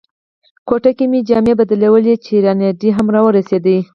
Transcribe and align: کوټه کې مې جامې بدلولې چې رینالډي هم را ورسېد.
کوټه 0.67 0.91
کې 0.97 1.05
مې 1.11 1.19
جامې 1.29 1.53
بدلولې 1.59 2.15
چې 2.23 2.33
رینالډي 2.45 2.89
هم 2.97 3.07
را 3.13 3.21
ورسېد. 3.23 3.67